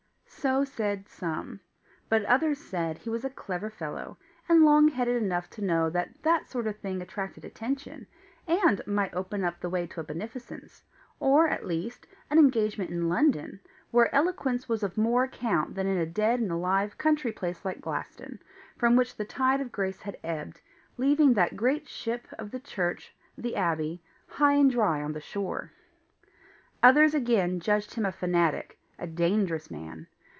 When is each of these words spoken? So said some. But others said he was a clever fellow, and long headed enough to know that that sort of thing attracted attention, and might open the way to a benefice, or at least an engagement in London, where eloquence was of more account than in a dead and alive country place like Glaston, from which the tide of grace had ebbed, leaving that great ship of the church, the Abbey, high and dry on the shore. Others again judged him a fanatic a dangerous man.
So 0.41 0.63
said 0.65 1.07
some. 1.07 1.59
But 2.09 2.25
others 2.25 2.57
said 2.57 2.97
he 2.97 3.11
was 3.11 3.23
a 3.23 3.29
clever 3.29 3.69
fellow, 3.69 4.17
and 4.49 4.65
long 4.65 4.87
headed 4.87 5.21
enough 5.21 5.51
to 5.51 5.63
know 5.63 5.91
that 5.91 6.23
that 6.23 6.47
sort 6.49 6.65
of 6.65 6.77
thing 6.79 6.99
attracted 6.99 7.45
attention, 7.45 8.07
and 8.47 8.81
might 8.87 9.13
open 9.13 9.47
the 9.59 9.69
way 9.69 9.85
to 9.85 9.99
a 9.99 10.03
benefice, 10.03 10.81
or 11.19 11.47
at 11.47 11.67
least 11.67 12.07
an 12.31 12.39
engagement 12.39 12.89
in 12.89 13.07
London, 13.07 13.59
where 13.91 14.13
eloquence 14.15 14.67
was 14.67 14.81
of 14.81 14.97
more 14.97 15.25
account 15.25 15.75
than 15.75 15.85
in 15.85 15.99
a 15.99 16.07
dead 16.07 16.39
and 16.39 16.51
alive 16.51 16.97
country 16.97 17.31
place 17.31 17.63
like 17.63 17.79
Glaston, 17.79 18.39
from 18.79 18.95
which 18.95 19.17
the 19.17 19.25
tide 19.25 19.61
of 19.61 19.71
grace 19.71 20.01
had 20.01 20.17
ebbed, 20.23 20.59
leaving 20.97 21.35
that 21.35 21.55
great 21.55 21.87
ship 21.87 22.25
of 22.39 22.49
the 22.49 22.59
church, 22.59 23.15
the 23.37 23.55
Abbey, 23.55 24.01
high 24.25 24.53
and 24.53 24.71
dry 24.71 25.03
on 25.03 25.13
the 25.13 25.19
shore. 25.21 25.71
Others 26.81 27.13
again 27.13 27.59
judged 27.59 27.93
him 27.93 28.07
a 28.07 28.11
fanatic 28.11 28.79
a 28.97 29.05
dangerous 29.05 29.69
man. 29.69 30.07